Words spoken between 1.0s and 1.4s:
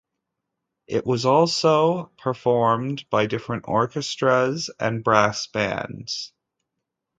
was